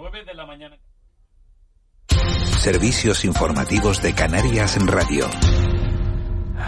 [0.00, 0.78] 9 de la mañana.
[2.58, 5.26] Servicios informativos de Canarias en Radio.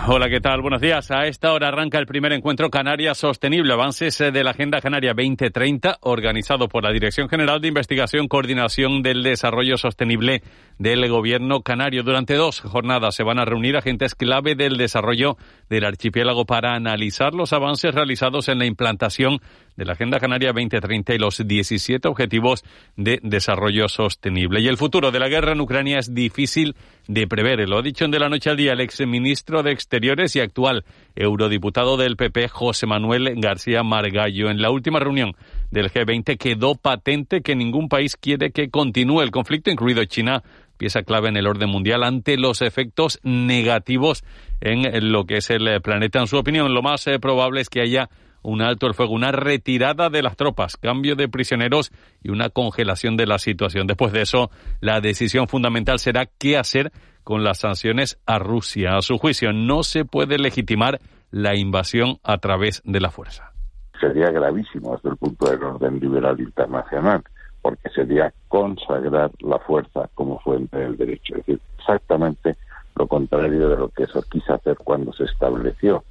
[0.09, 0.62] Hola, ¿qué tal?
[0.62, 1.10] Buenos días.
[1.12, 5.15] A esta hora arranca el primer encuentro Canarias Sostenible, avances eh, de la Agenda Canaria
[5.15, 10.42] 2030, organizado por la Dirección General de Investigación, Coordinación del Desarrollo Sostenible
[10.78, 12.02] del Gobierno Canario.
[12.02, 15.37] Durante dos jornadas se van a reunir agentes clave del desarrollo
[15.70, 19.38] del archipiélago para analizar los avances realizados en la implantación
[19.77, 22.65] de la Agenda Canaria 2030 y los 17 Objetivos
[22.96, 24.60] de Desarrollo Sostenible.
[24.60, 26.74] Y el futuro de la guerra en Ucrania es difícil
[27.09, 27.69] de prever.
[27.69, 30.85] Lo ha dicho en De la Noche al Día el exministro de Exteriores y actual
[31.15, 34.51] eurodiputado del PP, José Manuel García Margallo.
[34.51, 35.35] En la última reunión
[35.71, 40.43] del G20 quedó patente que ningún país quiere que continúe el conflicto, incluido China,
[40.77, 44.25] pieza clave en el orden mundial ante los efectos negativos
[44.61, 46.21] en lo que es el planeta.
[46.21, 48.09] En su opinión, lo más eh, probable es que haya
[48.43, 53.16] un alto el fuego, una retirada de las tropas, cambio de prisioneros y una congelación
[53.16, 53.87] de la situación.
[53.87, 56.93] Después de eso, la decisión fundamental será qué hacer
[57.24, 58.96] con las sanciones a Rusia.
[58.96, 63.52] A su juicio, no se puede legitimar la invasión a través de la fuerza.
[64.00, 67.22] Sería gravísimo desde el punto del orden liberal internacional,
[67.62, 71.37] porque sería consagrar la fuerza como fuente del derecho.
[71.37, 72.56] Es decir, exactamente
[72.97, 76.04] lo contrario de lo que eso quiso hacer cuando se estableció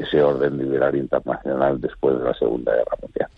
[0.00, 3.28] ese orden liberal internacional después de la Segunda Guerra Mundial.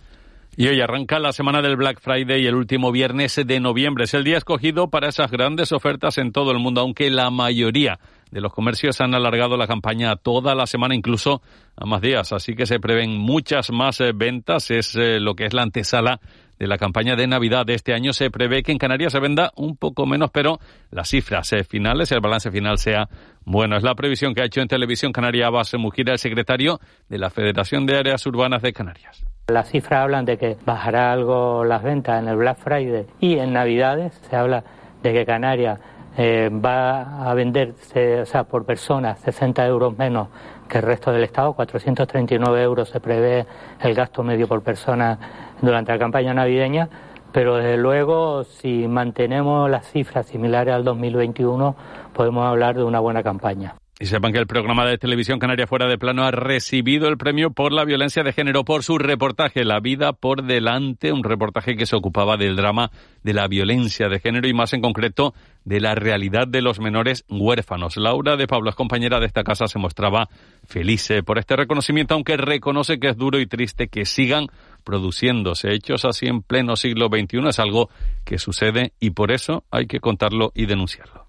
[0.57, 4.05] Y hoy arranca la semana del Black Friday y el último viernes de noviembre.
[4.05, 7.99] Es el día escogido para esas grandes ofertas en todo el mundo, aunque la mayoría
[8.31, 11.43] de los comercios han alargado la campaña toda la semana, incluso
[11.77, 12.33] a más días.
[12.33, 14.71] Así que se prevén muchas más eh, ventas.
[14.71, 16.21] Es eh, lo que es la antesala
[16.59, 18.13] de la campaña de Navidad de este año.
[18.13, 20.59] Se prevé que en Canarias se venda un poco menos, pero
[20.91, 23.09] las cifras eh, finales, el balance final sea
[23.45, 23.77] bueno.
[23.77, 27.31] Es la previsión que ha hecho en Televisión Canaria Base Mujira, el secretario de la
[27.31, 29.25] Federación de Áreas Urbanas de Canarias.
[29.49, 33.53] Las cifras hablan de que bajará algo las ventas en el Black Friday y en
[33.53, 34.21] Navidades.
[34.29, 34.65] Se habla
[35.03, 35.79] de que Canarias
[36.17, 37.75] eh, va a vender
[38.23, 40.29] o sea, por persona 60 euros menos
[40.69, 43.47] que el resto del Estado, 439 euros se prevé
[43.81, 45.19] el gasto medio por persona
[45.61, 46.89] durante la campaña navideña,
[47.33, 51.77] pero desde luego si mantenemos las cifras similares al 2021
[52.13, 53.75] podemos hablar de una buena campaña.
[53.99, 57.53] Y sepan que el programa de televisión Canaria Fuera de Plano ha recibido el premio
[57.53, 61.87] por la violencia de género por su reportaje La vida por delante, un reportaje que
[61.87, 62.91] se ocupaba del drama
[63.23, 65.33] de la violencia de género y más en concreto
[65.65, 67.97] de la realidad de los menores huérfanos.
[67.97, 70.29] Laura de Pablo, es compañera de esta casa, se mostraba
[70.67, 74.49] feliz eh, por este reconocimiento, aunque reconoce que es duro y triste que sigan
[74.85, 77.49] produciéndose hechos así en pleno siglo XXI.
[77.49, 77.89] Es algo
[78.27, 81.26] que sucede y por eso hay que contarlo y denunciarlo.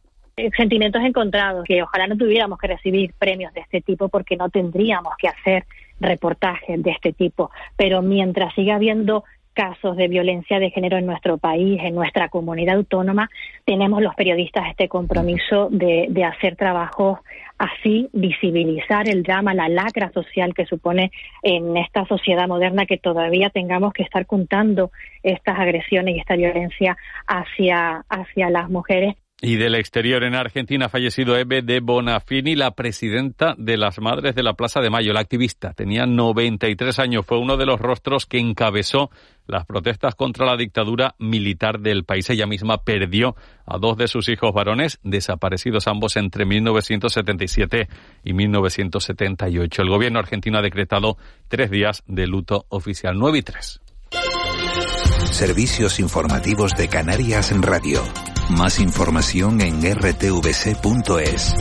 [0.55, 5.13] Sentimientos encontrados, que ojalá no tuviéramos que recibir premios de este tipo porque no tendríamos
[5.17, 5.65] que hacer
[5.99, 11.39] reportajes de este tipo, pero mientras siga habiendo casos de violencia de género en nuestro
[11.39, 13.31] país, en nuestra comunidad autónoma,
[13.65, 17.17] tenemos los periodistas este compromiso de, de, hacer trabajos
[17.57, 21.09] así, visibilizar el drama, la lacra social que supone
[21.41, 24.91] en esta sociedad moderna que todavía tengamos que estar contando
[25.23, 30.89] estas agresiones y esta violencia hacia, hacia las mujeres y del exterior en Argentina ha
[30.89, 35.19] fallecido Eve de Bonafini, la presidenta de las Madres de la Plaza de Mayo, la
[35.19, 35.73] activista.
[35.73, 39.11] Tenía 93 años, fue uno de los rostros que encabezó
[39.45, 42.29] las protestas contra la dictadura militar del país.
[42.31, 47.87] Ella misma perdió a dos de sus hijos varones, desaparecidos ambos entre 1977
[48.23, 49.81] y 1978.
[49.83, 51.17] El gobierno argentino ha decretado
[51.47, 53.81] tres días de luto oficial, 9 y 3.
[55.31, 58.01] Servicios informativos de Canarias en Radio.
[58.49, 61.53] Más información en rtvc.es.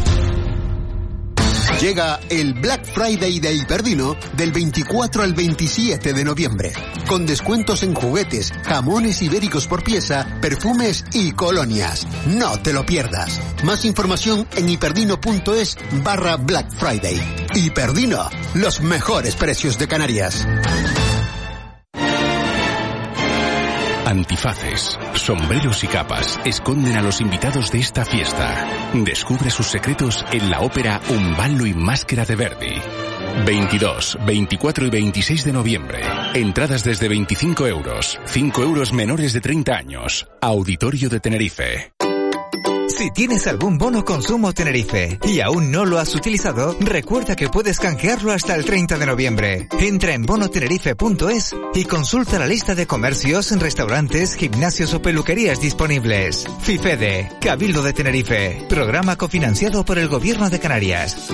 [1.80, 6.72] Llega el Black Friday de Hiperdino del 24 al 27 de noviembre,
[7.08, 12.06] con descuentos en juguetes, jamones ibéricos por pieza, perfumes y colonias.
[12.28, 13.40] No te lo pierdas.
[13.64, 17.20] Más información en hiperdino.es barra Black Friday.
[17.54, 20.46] Hiperdino, los mejores precios de Canarias.
[24.06, 28.64] Antifaces, sombreros y capas esconden a los invitados de esta fiesta.
[28.94, 32.74] Descubre sus secretos en la ópera Un ballo y máscara de Verdi.
[33.44, 36.00] 22, 24 y 26 de noviembre.
[36.34, 38.20] Entradas desde 25 euros.
[38.26, 40.28] 5 euros menores de 30 años.
[40.40, 41.92] Auditorio de Tenerife.
[42.96, 47.78] Si tienes algún bono consumo Tenerife y aún no lo has utilizado, recuerda que puedes
[47.78, 49.68] canjearlo hasta el 30 de noviembre.
[49.78, 56.46] Entra en bonotenerife.es y consulta la lista de comercios, restaurantes, gimnasios o peluquerías disponibles.
[56.60, 61.30] FIFEDE, Cabildo de Tenerife, programa cofinanciado por el Gobierno de Canarias.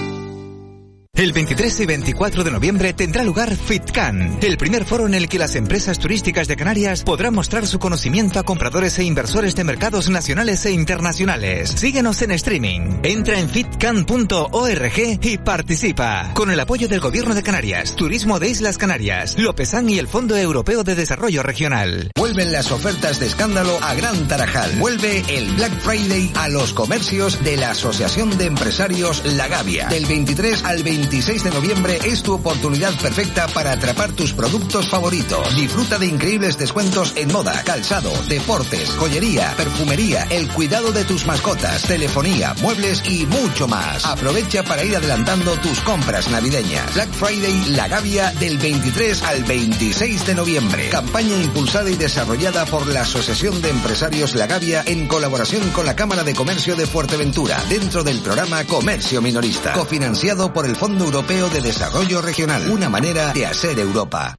[1.14, 5.38] El 23 y 24 de noviembre tendrá lugar FitCan, el primer foro en el que
[5.38, 10.08] las empresas turísticas de Canarias podrán mostrar su conocimiento a compradores e inversores de mercados
[10.08, 11.68] nacionales e internacionales.
[11.68, 13.00] Síguenos en streaming.
[13.02, 16.30] Entra en fitcan.org y participa.
[16.32, 20.34] Con el apoyo del Gobierno de Canarias, Turismo de Islas Canarias, Lopezán y el Fondo
[20.34, 22.10] Europeo de Desarrollo Regional.
[22.16, 24.72] Vuelven las ofertas de escándalo a Gran Tarajal.
[24.78, 29.88] Vuelve el Black Friday a los comercios de la Asociación de Empresarios La Gavia.
[29.88, 34.88] Del 23 al 25 26 de noviembre es tu oportunidad perfecta para atrapar tus productos
[34.88, 35.56] favoritos.
[35.56, 41.82] Disfruta de increíbles descuentos en moda, calzado, deportes, joyería, perfumería, el cuidado de tus mascotas,
[41.82, 44.06] telefonía, muebles y mucho más.
[44.06, 46.94] Aprovecha para ir adelantando tus compras navideñas.
[46.94, 50.88] Black Friday La Gavia del 23 al 26 de noviembre.
[50.90, 55.96] Campaña impulsada y desarrollada por la Asociación de Empresarios La Gavia en colaboración con la
[55.96, 61.48] Cámara de Comercio de Fuerteventura dentro del programa Comercio Minorista, cofinanciado por el Fondo Europeo
[61.48, 64.36] de Desarrollo Regional, una manera de hacer Europa.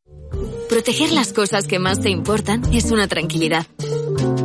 [0.70, 3.68] Proteger las cosas que más te importan es una tranquilidad.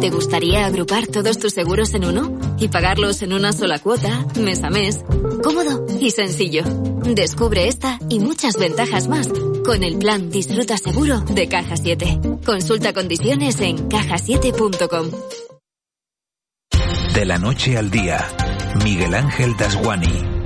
[0.01, 4.63] ¿Te gustaría agrupar todos tus seguros en uno y pagarlos en una sola cuota, mes
[4.63, 5.01] a mes?
[5.43, 6.65] Cómodo y sencillo.
[7.03, 9.29] Descubre esta y muchas ventajas más
[9.65, 12.21] con el plan Disfruta Seguro de Caja 7.
[12.45, 15.11] Consulta condiciones en cajasiete.com.
[17.15, 18.29] De la noche al día,
[18.85, 20.38] Miguel Ángel Dasguani.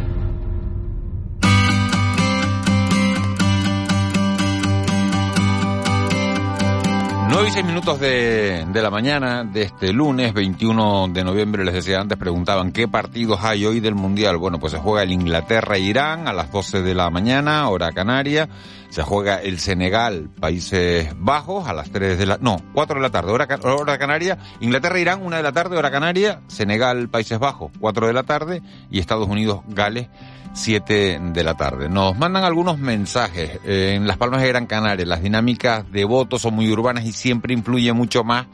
[7.33, 11.73] 9 y 6 minutos de, de, la mañana de este lunes 21 de noviembre, les
[11.73, 14.37] decía antes, preguntaban qué partidos hay hoy del Mundial.
[14.37, 18.51] Bueno, pues se juega el Inglaterra-Irán a las 12 de la mañana, hora canaria.
[18.91, 22.37] Se juega el Senegal, Países Bajos, a las 3 de la...
[22.37, 24.37] No, 4 de la tarde, hora, hora canaria.
[24.61, 26.43] Inglaterra-Irán, 1 de la tarde, hora canaria.
[26.49, 28.61] Senegal, Países Bajos, 4 de la tarde.
[28.91, 30.09] Y Estados Unidos-Gales,
[30.53, 31.89] 7 de la tarde.
[31.89, 35.07] Nos mandan algunos mensajes eh, en Las Palmas de Gran Canaria.
[35.07, 38.47] Las dinámicas de votos son muy urbanas y siempre influye mucho más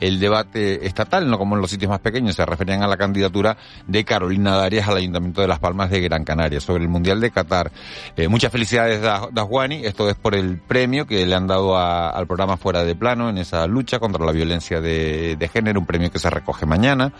[0.00, 2.34] el debate estatal, no como en los sitios más pequeños.
[2.34, 3.56] Se referían a la candidatura
[3.86, 7.30] de Carolina Darias al Ayuntamiento de Las Palmas de Gran Canaria sobre el Mundial de
[7.30, 7.70] Qatar.
[8.16, 9.00] Eh, muchas felicidades,
[9.34, 9.84] Juani.
[9.84, 13.38] Esto es por el premio que le han dado al programa Fuera de Plano en
[13.38, 17.12] esa lucha contra la violencia de, de género, un premio que se recoge mañana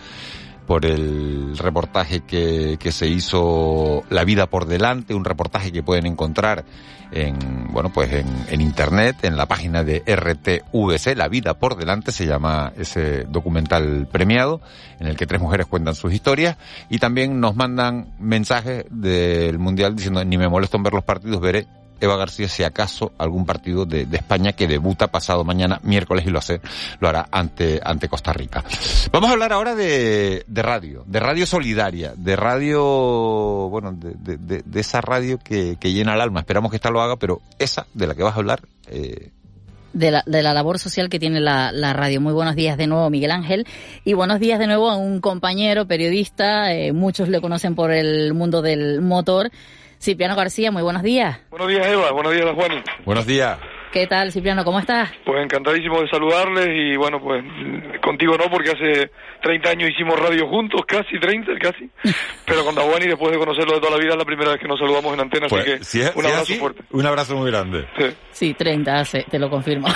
[0.65, 6.05] por el reportaje que, que, se hizo La vida por delante, un reportaje que pueden
[6.05, 6.65] encontrar
[7.11, 7.37] en,
[7.71, 12.25] bueno, pues en, en, internet, en la página de RTVC, La vida por delante se
[12.25, 14.61] llama ese documental premiado,
[14.99, 16.57] en el que tres mujeres cuentan sus historias
[16.89, 21.39] y también nos mandan mensajes del Mundial diciendo ni me molesto en ver los partidos,
[21.41, 21.67] veré
[21.99, 26.29] Eva García si acaso algún partido de, de, España que debuta pasado mañana miércoles y
[26.29, 26.61] lo hace,
[26.99, 28.63] lo hará ante, ante Costa Rica.
[29.11, 32.83] Vamos a hablar ahora de, de radio, de radio solidaria, de radio,
[33.69, 36.41] bueno, de, de, esa radio que, que, llena el alma.
[36.41, 39.31] Esperamos que esta lo haga, pero esa de la que vas a hablar, eh,
[39.93, 42.19] de la, de la, labor social que tiene la, la, radio.
[42.19, 43.65] Muy buenos días de nuevo, Miguel Ángel.
[44.03, 48.33] Y buenos días de nuevo a un compañero periodista, eh, muchos le conocen por el
[48.33, 49.51] mundo del motor.
[49.99, 51.39] Cipriano García, muy buenos días.
[51.49, 52.11] Buenos días, Eva.
[52.11, 52.83] Buenos días, Juan.
[53.05, 53.57] Buenos días.
[53.95, 54.65] ¿Qué tal, Cipriano?
[54.65, 55.09] ¿Cómo estás?
[55.23, 57.41] Pues encantadísimo de saludarles y bueno, pues
[58.01, 59.09] contigo no, porque hace
[59.41, 61.89] 30 años hicimos radio juntos, casi 30, casi.
[62.45, 64.67] Pero con Daguani, después de conocerlo de toda la vida, es la primera vez que
[64.67, 66.83] nos saludamos en antena, pues, así que si es, un si abrazo así, fuerte.
[66.91, 67.87] Un abrazo muy grande.
[67.97, 69.87] Sí, sí 30 hace, te lo confirmo.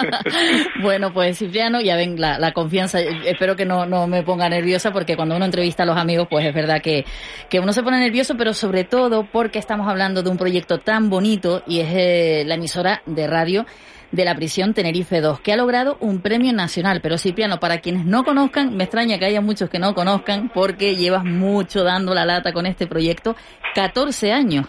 [0.80, 2.98] bueno, pues Cipriano, ya ven la, la, confianza.
[2.98, 6.46] Espero que no, no me ponga nerviosa, porque cuando uno entrevista a los amigos, pues
[6.46, 7.04] es verdad que,
[7.50, 11.10] que uno se pone nervioso, pero sobre todo porque estamos hablando de un proyecto tan
[11.10, 13.66] bonito y es eh, la emisora de radio
[14.12, 17.00] de la prisión Tenerife 2, que ha logrado un premio nacional.
[17.02, 20.96] Pero Cipriano, para quienes no conozcan, me extraña que haya muchos que no conozcan, porque
[20.96, 23.36] llevas mucho dando la lata con este proyecto,
[23.74, 24.66] 14 años.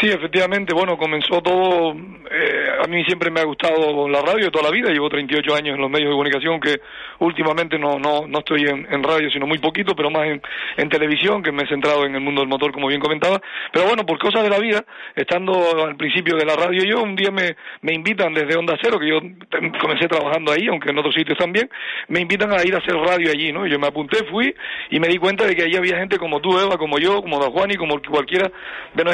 [0.00, 4.64] Sí, efectivamente, bueno, comenzó todo, eh, a mí siempre me ha gustado la radio toda
[4.64, 6.80] la vida, llevo 38 años en los medios de comunicación, que
[7.18, 10.40] últimamente no, no, no estoy en, radio, sino muy poquito, pero más en,
[10.78, 13.42] en, televisión, que me he centrado en el mundo del motor, como bien comentaba,
[13.72, 14.82] pero bueno, por cosas de la vida,
[15.14, 18.98] estando al principio de la radio yo, un día me, me invitan desde Onda Cero,
[18.98, 19.20] que yo
[19.82, 21.68] comencé trabajando ahí, aunque en otros sitios también,
[22.08, 23.66] me invitan a ir a hacer radio allí, ¿no?
[23.66, 24.54] Yo me apunté, fui,
[24.90, 27.38] y me di cuenta de que allí había gente como tú, Eva, como yo, como
[27.38, 28.50] Da Juan y como cualquiera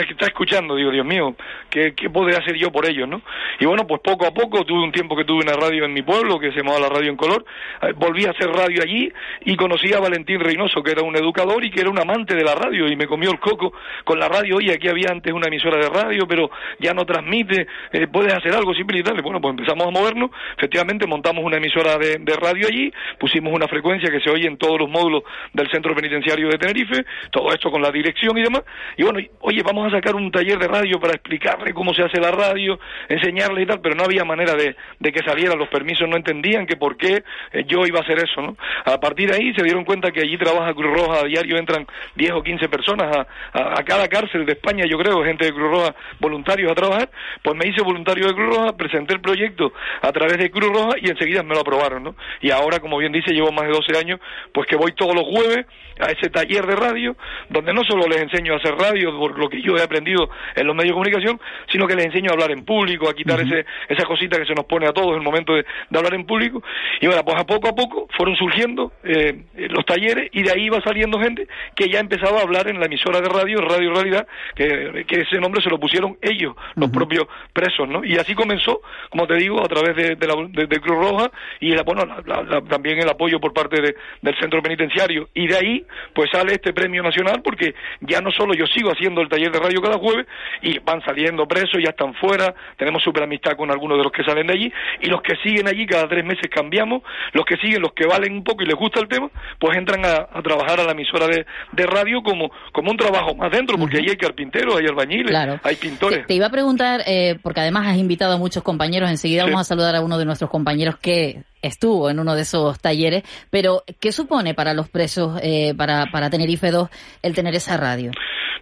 [0.05, 1.35] que está escuchando, digo, Dios mío,
[1.71, 3.23] ¿qué, qué hacer yo por ellos, no?
[3.61, 6.03] Y bueno, pues poco a poco, tuve un tiempo que tuve una radio en mi
[6.03, 7.45] pueblo, que se llamaba la Radio en Color,
[7.83, 9.13] eh, volví a hacer radio allí
[9.45, 12.45] y conocí a Valentín Reynoso, que era un educador y que era un amante de
[12.45, 13.73] la radio, y me comió el coco
[14.05, 17.67] con la radio, oye, aquí había antes una emisora de radio, pero ya no transmite,
[17.93, 19.21] eh, puedes hacer algo simple y tal.
[19.23, 23.69] Bueno, pues empezamos a movernos, efectivamente montamos una emisora de, de radio allí, pusimos una
[23.69, 27.71] frecuencia que se oye en todos los módulos del centro penitenciario de Tenerife, todo esto
[27.71, 28.63] con la dirección y demás,
[28.97, 32.21] y bueno, oye, vamos a sacar un taller de radio para explicarle cómo se hace
[32.21, 34.77] la radio, enseñarle y tal, pero no había manera de,
[35.13, 38.43] que salieran los permisos, no entendían que por qué eh, yo iba a hacer eso,
[38.43, 38.57] ¿no?
[38.85, 41.87] A partir de ahí se dieron cuenta que allí trabaja Cruz Roja a diario, entran
[42.17, 45.53] 10 o 15 personas a, a, a cada cárcel de España, yo creo, gente de
[45.53, 47.11] Cruz Roja voluntarios a trabajar,
[47.43, 50.97] pues me hice voluntario de Cruz Roja, presenté el proyecto a través de Cruz Roja
[51.01, 52.17] y enseguida me lo aprobaron, ¿no?
[52.41, 54.21] Y ahora, como bien dice, llevo más de 12 años,
[54.53, 55.67] pues que voy todos los jueves
[55.99, 57.17] a ese taller de radio,
[57.49, 60.67] donde no solo les enseño a hacer radio, por lo que yo he aprendido en
[60.67, 63.65] los medios de comunicación, sino que les enseño a hablar en público, a quitar ese,
[63.89, 66.25] esa cosita que se nos pone a todos en el momento de, de hablar en
[66.25, 66.63] público.
[67.01, 70.65] Y bueno, pues a poco a poco fueron surgiendo eh, los talleres y de ahí
[70.65, 74.27] iba saliendo gente que ya empezaba a hablar en la emisora de radio, Radio Realidad,
[74.55, 78.05] que, que ese nombre se lo pusieron ellos, los propios presos, ¿no?
[78.05, 81.31] Y así comenzó, como te digo, a través de, de, la, de, de Cruz Roja
[81.61, 85.29] y la, bueno, la, la, también el apoyo por parte de, del centro penitenciario.
[85.35, 89.21] Y de ahí, pues sale este premio nacional porque ya no solo yo sigo haciendo
[89.21, 90.27] el taller de radio cada jueves
[90.63, 94.25] y van saliendo presos, ya están fuera, tenemos súper amistad con algunos de los que
[94.25, 97.83] salen de allí y los que siguen allí cada tres meses cambiamos, los que siguen,
[97.83, 100.81] los que valen un poco y les gusta el tema, pues entran a, a trabajar
[100.81, 104.11] a la emisora de, de, radio como, como un trabajo más dentro, porque uh -huh.
[104.11, 105.61] hay carpinteros, hay albañiles, claro.
[105.63, 106.21] hay pintores.
[106.21, 109.51] Te, te, iba a preguntar, eh, porque además has invitado a muchos compañeros, enseguida sí.
[109.51, 113.23] vamos a saludar a uno de nuestros compañeros que estuvo en uno de esos talleres,
[113.51, 116.89] pero ¿qué supone para los presos, eh, para, para Tenerife 2,
[117.23, 118.13] el tener esa radio?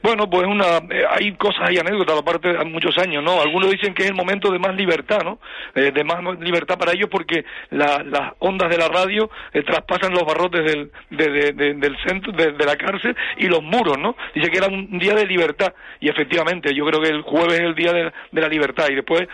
[0.04, 3.40] Bueno, pues una, eh, hay cosas y anécdotas aparte de muchos años, ¿no?
[3.40, 5.38] Algunos dicen que es el momento de más libertad, ¿no?
[5.74, 10.12] Eh, de más libertad para ellos porque la, las ondas de la radio eh, traspasan
[10.12, 14.14] los barrotes del, de, de, de, del centro, de, la cárcel y los muros, ¿no?
[14.34, 17.60] Dice que era un día de libertad y efectivamente yo creo que el jueves es
[17.60, 19.26] el día de, la libertad y después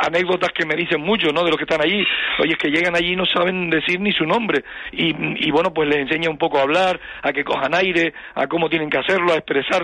[0.00, 1.44] anécdotas que me dicen muchos, ¿no?
[1.44, 2.04] De los que están allí,
[2.40, 5.14] oye, es que llegan allí no saben decir ni su nombre y,
[5.46, 8.68] y bueno, pues les enseña un poco a hablar, a que cojan aire, a cómo
[8.68, 9.78] tienen que hacerlo, a expresar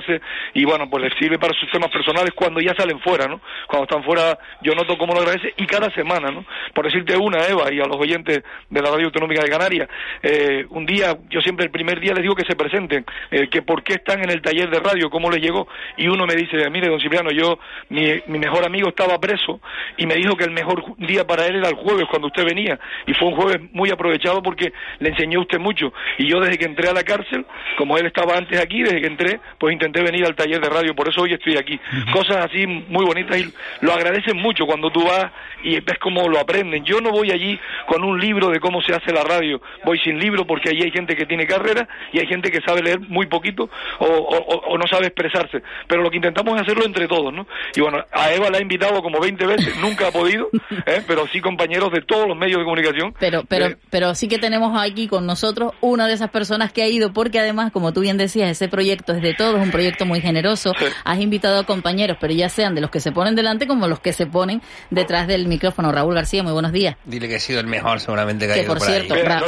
[0.55, 3.41] y bueno, pues les sirve para sus temas personales cuando ya salen fuera, ¿no?
[3.67, 6.45] Cuando están fuera yo noto cómo lo agradece y cada semana, ¿no?
[6.75, 9.89] Por decirte una, Eva, y a los oyentes de la Radio Autonómica de Canarias,
[10.23, 13.63] eh, un día, yo siempre el primer día les digo que se presenten, eh, que
[13.63, 16.69] por qué están en el taller de radio, cómo les llegó, y uno me dice,
[16.71, 19.61] mire, don Cipriano, yo, mi, mi mejor amigo estaba preso
[19.97, 22.64] y me dijo que el mejor día para él era el jueves cuando usted venía,
[23.07, 26.65] y fue un jueves muy aprovechado porque le enseñó usted mucho, y yo desde que
[26.65, 27.45] entré a la cárcel,
[27.77, 30.95] como él estaba antes aquí, desde que entré, pues intenté venir al taller de radio,
[30.95, 31.79] por eso hoy estoy aquí.
[32.13, 35.31] Cosas así muy bonitas y lo agradecen mucho cuando tú vas
[35.63, 36.85] y ves cómo lo aprenden.
[36.85, 40.19] Yo no voy allí con un libro de cómo se hace la radio, voy sin
[40.19, 43.27] libro porque allí hay gente que tiene carrera y hay gente que sabe leer muy
[43.27, 43.69] poquito
[43.99, 44.37] o, o,
[44.69, 45.63] o no sabe expresarse.
[45.87, 47.47] Pero lo que intentamos es hacerlo entre todos, ¿no?
[47.75, 50.49] Y bueno, a Eva la he invitado como 20 veces, nunca ha podido,
[50.87, 51.03] ¿eh?
[51.07, 53.15] pero sí compañeros de todos los medios de comunicación.
[53.19, 56.83] Pero, pero, eh, pero sí que tenemos aquí con nosotros una de esas personas que
[56.83, 60.07] ha ido porque además, como tú bien decías, ese proyecto es de todos, un proyecto
[60.07, 60.73] muy generoso.
[60.79, 60.87] Sí.
[61.05, 64.01] Has invitado a compañeros, pero ya sean de los que se ponen delante como los
[64.01, 65.93] que se ponen detrás del micrófono.
[65.93, 66.97] Raúl García, muy buenos días.
[67.05, 69.23] Dile que ha sido el mejor seguramente que, que ha ido por, por cierto, ahí.
[69.23, 69.41] Ra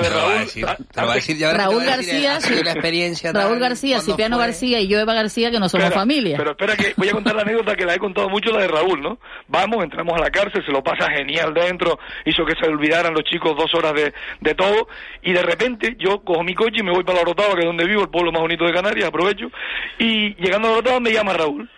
[1.52, 5.84] Raúl García, la experiencia Raúl García, Cipriano García y yo Eva García, que no somos
[5.84, 6.36] espera, familia.
[6.36, 8.68] Pero espera que voy a contar la anécdota que la he contado mucho, la de
[8.68, 9.18] Raúl, ¿no?
[9.48, 13.24] Vamos, entramos a la cárcel, se lo pasa genial dentro, hizo que se olvidaran los
[13.24, 14.88] chicos dos horas de, de todo,
[15.22, 17.66] y de repente yo cojo mi coche y me voy para la Rotava, que es
[17.66, 19.50] donde vivo, el pueblo más bonito de Canarias, aprovecho,
[19.98, 21.68] y llegando a la Rotava me llama Raúl.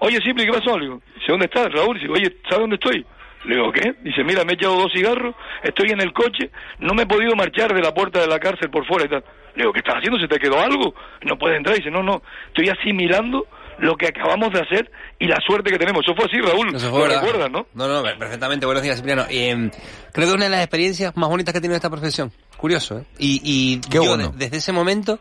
[0.00, 0.78] Oye, Cipri, ¿qué pasó?
[0.78, 1.98] Le digo, ¿dónde estás, Raúl?
[1.98, 3.06] Dice, oye, ¿sabes dónde estoy?
[3.44, 3.94] Le digo, ¿qué?
[4.02, 7.34] Dice, mira, me he echado dos cigarros, estoy en el coche, no me he podido
[7.36, 9.24] marchar de la puerta de la cárcel por fuera y tal.
[9.54, 10.18] Le digo, ¿qué estás haciendo?
[10.18, 10.94] ¿Se te quedó algo?
[11.22, 11.76] No puedes entrar.
[11.76, 13.46] Dice, no, no, estoy asimilando
[13.78, 16.02] lo que acabamos de hacer y la suerte que tenemos.
[16.04, 16.74] Eso fue así, Raúl.
[16.74, 17.22] Eso fue, ¿Lo ¿verdad?
[17.22, 17.66] recuerdas, no?
[17.74, 18.66] No, no, perfectamente.
[18.66, 19.24] Buenos días, Cipriano.
[19.28, 19.70] Eh,
[20.12, 22.32] creo que es una de las experiencias más bonitas que he tenido en esta profesión.
[22.56, 23.04] Curioso, ¿eh?
[23.18, 24.28] Y, y Qué yo, bueno.
[24.30, 25.18] de- desde ese momento,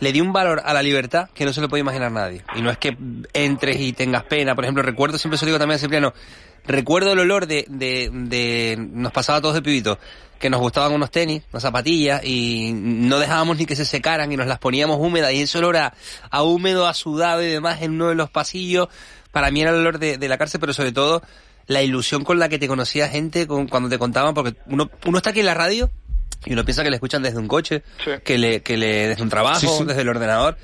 [0.00, 2.42] le di un valor a la libertad que no se lo puede imaginar nadie.
[2.54, 2.96] Y no es que
[3.32, 4.54] entres y tengas pena.
[4.54, 6.12] Por ejemplo, recuerdo, siempre se lo digo también a Cipriano,
[6.66, 9.98] recuerdo el olor de, de, de, nos pasaba a todos de pibito,
[10.42, 14.36] que nos gustaban unos tenis, unas zapatillas, y no dejábamos ni que se secaran y
[14.36, 15.94] nos las poníamos húmedas, y ese olor a,
[16.30, 18.88] a húmedo, a sudado y demás en uno de los pasillos,
[19.30, 21.22] para mí era el olor de, de la cárcel, pero sobre todo
[21.68, 25.16] la ilusión con la que te conocía gente con, cuando te contaban, porque uno, uno
[25.16, 25.88] está aquí en la radio
[26.44, 28.10] y uno piensa que le escuchan desde un coche, Sí.
[28.24, 29.84] que le, que le desde un trabajo, Sí, sí.
[29.84, 30.58] desde el ordenador,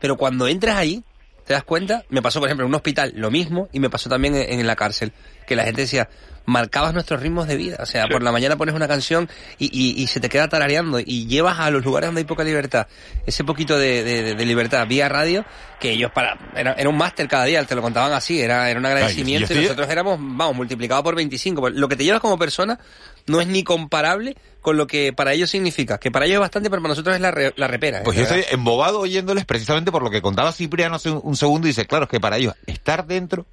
[0.00, 1.02] pero cuando entras ahí,
[1.46, 2.04] ¿Te das cuenta?
[2.10, 4.66] Me pasó, por ejemplo, en un hospital lo mismo y me pasó también en, en
[4.68, 5.12] la cárcel.
[5.48, 6.08] Que la gente decía,
[6.46, 7.76] marcabas nuestros ritmos de vida.
[7.80, 9.28] O sea, por la mañana pones una canción
[9.58, 12.44] y, y, y, se te queda tarareando y llevas a los lugares donde hay poca
[12.44, 12.86] libertad
[13.26, 15.44] ese poquito de, de, de libertad vía radio
[15.78, 18.78] que ellos para era, era un máster cada día, te lo contaban así, era, era
[18.78, 21.70] un agradecimiento Ay, y, y, nosotros éramos, vamos, multiplicado por 25.
[21.70, 22.78] Lo que te llevas como persona
[23.26, 26.68] no es ni comparable con lo que para ellos significa, que para ellos es bastante,
[26.68, 28.02] pero para nosotros es la, re, la repera.
[28.02, 31.66] Pues yo estoy embobado oyéndoles precisamente por lo que contaba Cipriano hace un, un segundo
[31.66, 33.46] y dice, claro, es que para ellos estar dentro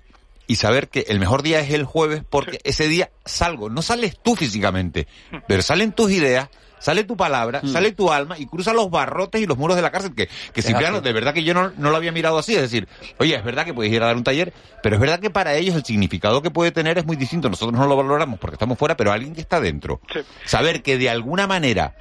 [0.48, 4.18] y saber que el mejor día es el jueves porque ese día salgo, no sales
[4.22, 5.08] tú físicamente,
[5.48, 6.50] pero salen tus ideas,
[6.80, 7.68] sale tu palabra, mm.
[7.68, 10.62] sale tu alma y cruza los barrotes y los muros de la cárcel que, que
[10.62, 12.88] Cipriano, de verdad que yo no, no, lo había mirado así, es decir,
[13.20, 15.56] oye, es verdad que puedes ir a dar un taller, pero es verdad que para
[15.56, 18.78] ellos el significado que puede tener es muy distinto, nosotros no lo valoramos porque estamos
[18.78, 20.20] fuera, pero alguien que está dentro, sí.
[20.46, 21.96] saber que de alguna manera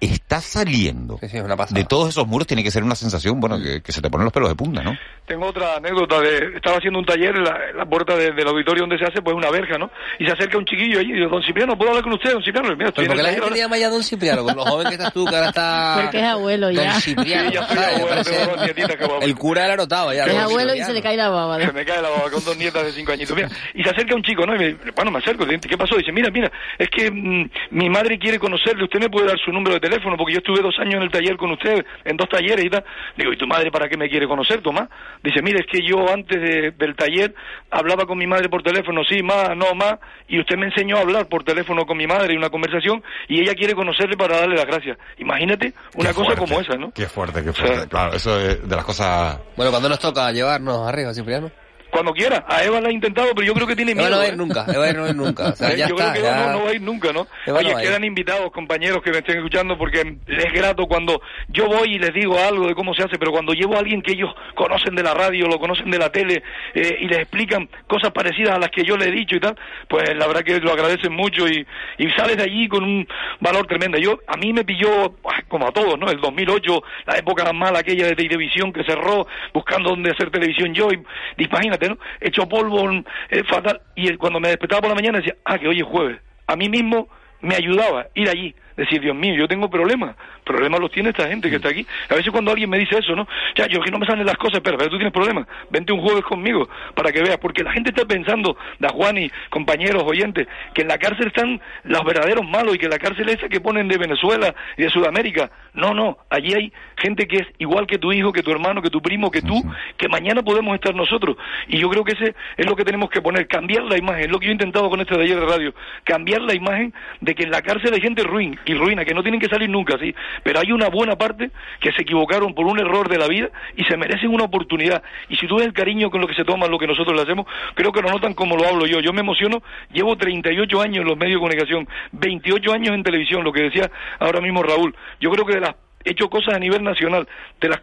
[0.00, 3.58] está saliendo sí, sí, una de todos esos muros tiene que ser una sensación, bueno,
[3.62, 4.96] que, que, se te ponen los pelos de punta, ¿no?
[5.26, 8.48] Tengo otra anécdota de, estaba haciendo un taller en la, en la puerta de, del
[8.48, 9.90] auditorio donde se hace pues una verja, ¿no?
[10.18, 12.42] Y se acerca un chiquillo allí y dice, don Cipriano, ¿puedo hablar con usted, don
[12.42, 12.74] Cipriano?
[12.76, 14.44] Mira, estoy ¿Pero porque la gente le llama ya don Cipriano?
[14.44, 16.00] Con lo joven que estás tú, que ahora está...
[16.02, 16.92] Porque es abuelo ya.
[16.92, 17.48] Don Cipriano.
[17.50, 20.24] Sí, ya soy abuelo, tengo dos nietitas que El cura era notado ya.
[20.24, 21.60] Es abuelo y se le cae la baba.
[21.60, 23.36] Se me cae la baba con dos nietas de cinco añitos.
[23.36, 24.56] Mira, y se acerca un chico, ¿no?
[24.56, 25.96] Y me, bueno, me acerco, ¿qué pasó?
[25.96, 29.52] Dice, mira, mira, es que mmm, mi madre quiere conocerle, usted me puede dar su
[29.52, 32.28] número de teléfono porque yo estuve dos años en el taller con usted, en dos
[32.28, 32.84] talleres y tal.
[33.16, 34.88] Digo, ¿y tu madre para qué me quiere conocer, Tomás?
[35.22, 37.34] Dice, mire, es que yo antes de, del taller
[37.70, 41.00] hablaba con mi madre por teléfono, sí, más, no, más, y usted me enseñó a
[41.00, 44.56] hablar por teléfono con mi madre y una conversación, y ella quiere conocerle para darle
[44.56, 44.98] las gracias.
[45.18, 46.92] Imagínate una qué cosa fuerte, como esa, ¿no?
[46.92, 47.74] Qué fuerte, qué fuerte.
[47.74, 49.38] O sea, claro, eso es de las cosas...
[49.56, 51.50] Bueno, cuando nos toca llevarnos arriba, Cipriano
[51.90, 52.44] cuando quiera.
[52.48, 54.08] A Eva la ha intentado, pero yo creo que tiene miedo.
[54.08, 54.36] Eva no va a ir ¿eh?
[54.36, 55.48] nunca, Eva no va a ir nunca.
[55.48, 56.36] O sea, ya yo está, creo que ya...
[56.36, 57.26] Eva no, no, va a ir nunca, ¿no?
[57.46, 61.66] Eva Oye, no quedan invitados, compañeros que me estén escuchando, porque es grato cuando yo
[61.66, 64.12] voy y les digo algo de cómo se hace, pero cuando llevo a alguien que
[64.12, 66.42] ellos conocen de la radio, lo conocen de la tele,
[66.74, 69.56] eh, y les explican cosas parecidas a las que yo les he dicho y tal,
[69.88, 71.66] pues la verdad que lo agradecen mucho y,
[71.98, 73.06] y sales de allí con un
[73.40, 73.98] valor tremendo.
[73.98, 75.14] Yo, a mí me pilló,
[75.48, 76.10] como a todos, ¿no?
[76.10, 80.88] El 2008, la época mala aquella de televisión que cerró, buscando dónde hacer televisión yo,
[80.92, 81.02] y
[81.38, 81.79] imagínate,
[82.20, 82.90] Hecho polvo,
[83.30, 83.80] eh, fatal.
[83.94, 86.20] Y cuando me despertaba por la mañana decía, ah, que hoy es jueves.
[86.46, 87.08] A mí mismo
[87.40, 91.50] me ayudaba ir allí, decir, Dios mío, yo tengo problemas, problemas los tiene esta gente
[91.50, 91.86] que está aquí.
[92.08, 93.26] A veces cuando alguien me dice eso, ¿no?
[93.54, 96.00] Ya, yo que no me salen las cosas, pero, pero tú tienes problemas, vente un
[96.00, 100.48] jueves conmigo para que veas, porque la gente está pensando, da Juan y compañeros oyentes,
[100.74, 103.88] que en la cárcel están los verdaderos malos y que la cárcel esa que ponen
[103.88, 105.50] de Venezuela y de Sudamérica.
[105.74, 108.90] No, no, allí hay gente que es igual que tu hijo, que tu hermano, que
[108.90, 109.62] tu primo, que tú,
[109.96, 111.36] que mañana podemos estar nosotros.
[111.68, 114.30] Y yo creo que ese es lo que tenemos que poner, cambiar la imagen, es
[114.30, 117.44] lo que yo he intentado con este taller de radio, cambiar la imagen de que
[117.44, 120.14] en la cárcel hay gente ruin y ruina, que no tienen que salir nunca, sí,
[120.42, 123.84] pero hay una buena parte que se equivocaron por un error de la vida y
[123.84, 125.02] se merecen una oportunidad.
[125.28, 127.22] Y si tú ves el cariño con lo que se toma lo que nosotros le
[127.22, 129.00] hacemos, creo que lo notan como lo hablo yo.
[129.00, 133.44] Yo me emociono, llevo 38 años en los medios de comunicación, 28 años en televisión,
[133.44, 134.94] lo que decía ahora mismo Raúl.
[135.20, 137.28] Yo creo que de las he hecho cosas a nivel nacional,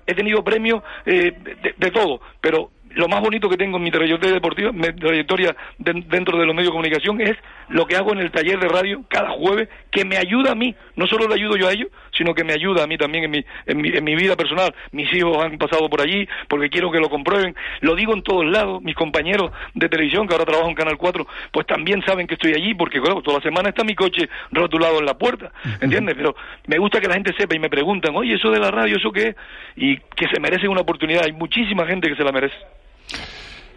[0.07, 1.33] he tenido premios eh,
[1.77, 6.03] de todo, pero lo más bonito que tengo en mi trayectoria deportiva, mi trayectoria de,
[6.07, 7.37] dentro de los medios de comunicación es
[7.69, 10.75] lo que hago en el taller de radio cada jueves, que me ayuda a mí,
[10.95, 13.31] no solo le ayudo yo a ellos, sino que me ayuda a mí también en
[13.31, 14.73] mi, en mi, en mi vida personal.
[14.91, 17.55] Mis hijos han pasado por allí porque quiero que lo comprueben.
[17.81, 18.81] Lo digo en todos lados.
[18.81, 22.53] Mis compañeros de televisión, que ahora trabajo en Canal 4, pues también saben que estoy
[22.53, 26.15] allí porque, claro, toda la semana está mi coche rotulado en la puerta, ¿entiendes?
[26.15, 28.97] Pero me gusta que la gente sepa y me preguntan, oye, eso de la radio,
[28.97, 29.35] ¿eso qué es?
[29.75, 31.25] Y que se merece una oportunidad.
[31.25, 32.55] Hay muchísima gente que se la merece.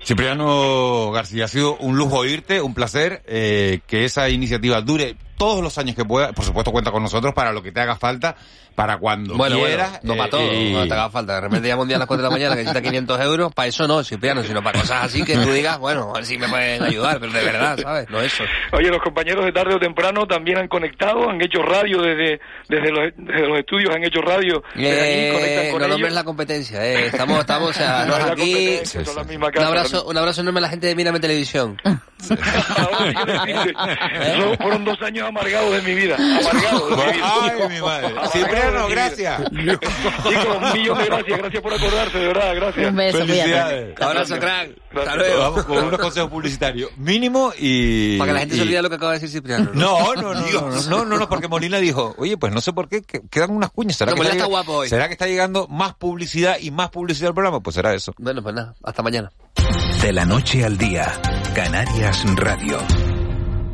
[0.04, 5.62] Cipriano García, ha sido un lujo oírte, un placer, eh, que esa iniciativa dure todos
[5.62, 6.34] los años que pueda.
[6.34, 8.36] Por supuesto, cuenta con nosotros para lo que te haga falta,
[8.74, 9.92] para cuando bueno, quieras.
[10.02, 11.36] Bueno, no para todo, eh, no te haga falta.
[11.36, 13.54] De repente llama un día a las 4 de la mañana que necesita 500 euros,
[13.54, 16.36] para eso no, Cipriano, sino para cosas así que tú digas, bueno, a ver si
[16.36, 18.10] me pueden ayudar, pero de verdad, ¿sabes?
[18.10, 18.44] No eso.
[18.72, 22.90] Oye, los compañeros de tarde o temprano también han conectado, han hecho radio desde, desde,
[22.90, 24.62] los, desde los estudios, han hecho radio.
[24.76, 27.06] Eh, no nombres la competencia, eh.
[27.06, 28.76] Estamos, estamos, o sea, no, no aquí.
[28.84, 31.78] Son la misma un casa, abrazo, un abrazo enorme a la gente de Mírame Televisión.
[32.20, 32.36] Son-
[34.60, 36.16] fueron dos años amargados de mi vida.
[36.16, 37.32] Amargados de mi vida.
[37.42, 38.14] Ay, mi madre.
[38.32, 39.42] Cipriano, gracias.
[39.50, 41.38] Chicos, un millón de gracias.
[41.38, 42.54] Gracias por acordarse, de verdad.
[42.54, 42.90] Gracias.
[42.90, 44.00] Un beso, Felicidades.
[44.00, 44.70] Abrazo, crack.
[44.94, 45.40] Hasta luego.
[45.40, 48.18] Vamos con unos consejos publicitarios mínimo y...
[48.18, 49.70] Para que la gente se olvide lo que acaba de decir Cipriano.
[49.72, 52.88] No, no, no, no, no, no, no, porque Molina dijo, oye, pues no sé por
[52.88, 53.96] qué, que- quedan unas cuñas.
[53.96, 54.88] ¿Será, No, que, está, guapo hoy.
[54.88, 57.60] ¿Será que está llegando más publicidad y más publicidad al programa?
[57.60, 58.12] Pues será eso.
[58.18, 59.30] Bueno, pues nada, hasta mañana.
[60.02, 61.12] De la noche al día,
[61.54, 62.78] Canarias Radio.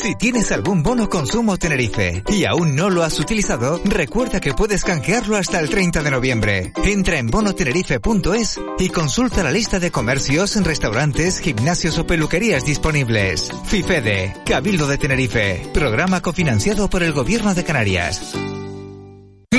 [0.00, 4.84] Si tienes algún bono consumo Tenerife y aún no lo has utilizado, recuerda que puedes
[4.84, 6.72] canjearlo hasta el 30 de noviembre.
[6.84, 13.50] Entra en bonotenerife.es y consulta la lista de comercios, restaurantes, gimnasios o peluquerías disponibles.
[13.64, 18.36] FIFEDE, Cabildo de Tenerife, programa cofinanciado por el Gobierno de Canarias.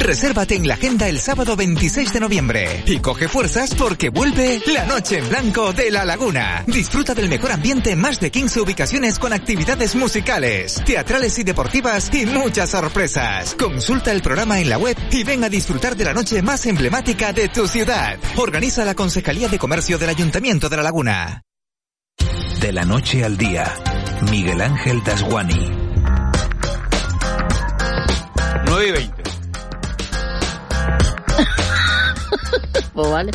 [0.09, 4.87] Resérvate en la agenda el sábado 26 de noviembre y coge fuerzas porque vuelve la
[4.87, 6.63] Noche en Blanco de La Laguna.
[6.65, 12.09] Disfruta del mejor ambiente en más de 15 ubicaciones con actividades musicales, teatrales y deportivas
[12.11, 13.53] y muchas sorpresas.
[13.53, 17.31] Consulta el programa en la web y ven a disfrutar de la noche más emblemática
[17.31, 18.17] de tu ciudad.
[18.37, 21.43] Organiza la Concejalía de Comercio del Ayuntamiento de La Laguna.
[22.59, 23.71] De la noche al día,
[24.31, 25.71] Miguel Ángel Dasguani.
[28.65, 29.18] 9 y 20.
[32.93, 33.32] pues vale.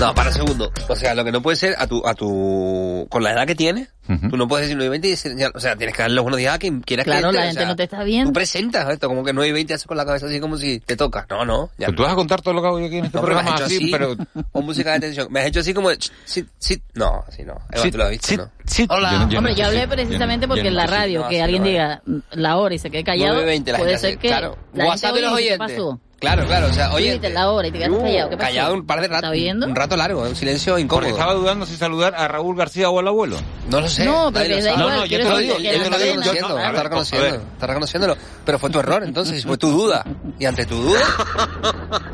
[0.00, 0.72] No, para un segundo.
[0.88, 3.54] O sea, lo que no puede ser a tu, a tu, con la edad que
[3.54, 3.90] tienes,
[4.30, 6.14] tú no puedes decir 9 y 20 y decir, ya, o sea, tienes que darle
[6.16, 7.82] los buenos días a quien quieras Claro, que entre, la o gente sea, no te
[7.82, 8.30] está viendo.
[8.30, 10.80] Tú presentas esto, como que 9 y 20 haces con la cabeza así como si
[10.80, 11.26] te toca.
[11.28, 11.68] No, no.
[11.76, 11.86] Ya.
[11.88, 13.34] Pero tú vas a contar todo lo que hago yo aquí en este No, pero
[13.36, 14.42] me programa has hecho así, así, pero...
[14.50, 15.28] con música de tensión.
[15.30, 17.52] Me has hecho así como, ch, sí, sí, no, así no.
[17.70, 18.50] Eva, Sí, tú lo has visto, sí, ¿no?
[18.64, 18.86] sí.
[18.88, 19.12] Hola.
[19.12, 21.20] Yo no- yo Hombre, yo hablé precisamente yo no- porque yo en no la radio
[21.20, 23.98] no, que alguien no diga la hora y se quede callado, 9:20 la puede gente
[24.08, 24.56] ser que claro.
[24.72, 26.00] la WhatsApp gente de los oye, ¿qué oyentes.
[26.20, 27.12] Claro, claro, o sea, Sí, oye.
[27.12, 28.48] viste la hora y te callado, ¿qué pasó?
[28.50, 29.22] Callado un par de ratos.
[29.24, 29.66] ¿Está oyendo?
[29.66, 31.08] Un rato largo, un silencio Porque incómodo.
[31.08, 33.36] estaba dudando si saludar a Raúl García o al abuelo.
[33.70, 34.04] No lo sé.
[34.04, 36.48] No, pero igual, No, no, yo te lo digo, Yo te lo digo cadena- conociendo,
[36.48, 38.16] no, a ver, está reconociendo, está reconociéndolo.
[38.44, 40.04] Pero fue tu error, entonces, fue tu duda.
[40.38, 41.00] Y ante tu duda,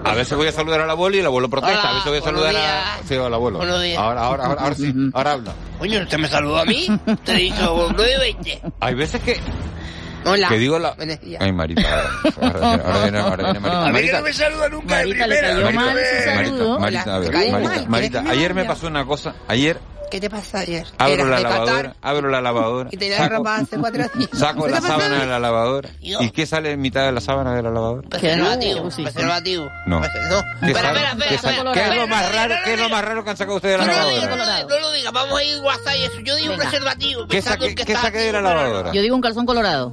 [0.05, 1.81] A veces voy a saludar al abuelo y el abuelo protesta.
[1.81, 2.99] Hola, a veces voy a saludar a...
[3.09, 3.59] Sí, al abuelo.
[3.59, 3.99] Buenos días.
[3.99, 5.53] Ahora, ahora, ahora, ahora sí, ahora habla.
[5.81, 6.87] Coño, ¿usted me saludó a mí?
[7.25, 8.73] Te he dicho 9.20.
[8.81, 9.41] Hay veces que,
[10.27, 10.49] Hola.
[10.49, 10.93] que digo la...
[10.95, 11.43] Buenos días.
[11.43, 11.83] Ay, Marita,
[12.41, 13.87] ahora, viene, ahora viene Marita.
[13.87, 15.55] A mí que Marita, no me saluda nunca de Marita, le primera.
[15.55, 16.79] cayó Marita, mal Marita, saludo.
[16.81, 17.33] Marita, a ver.
[17.33, 19.35] Marita, Marita, ¿quieres ayer me pasó una cosa.
[19.49, 20.87] Ayer ¿Qué te pasó ayer?
[20.99, 23.77] abro ¿Eras la de Qatar lavadora, abro la lavadora, Y tenías la saco, ropa hace
[23.77, 24.31] cuatro días.
[24.33, 25.89] saco ¿Qué la te sábana de la lavadora.
[26.01, 26.21] Yo.
[26.23, 28.09] ¿Y qué sale en mitad de la sábana de la lavadora?
[28.09, 29.69] Preservativo, preservativo.
[29.87, 29.99] No.
[29.99, 30.07] No.
[30.61, 31.01] ¿Qué Espera, sale?
[31.01, 31.73] espera, ¿Qué espera.
[31.73, 32.55] ¿Qué es lo espera, más espera, raro?
[32.65, 34.15] ¿Qué es lo más raro que han sacado ustedes de la no lavadora?
[34.15, 35.13] lo digas, no lo digas.
[35.13, 36.21] Vamos a ir WhatsApp y eso.
[36.21, 36.69] Yo digo Venga.
[36.71, 37.21] preservativo.
[37.27, 38.93] ¿Qué pensando saqué, que qué saqué de la lavadora?
[38.93, 39.93] Yo digo un calzón colorado.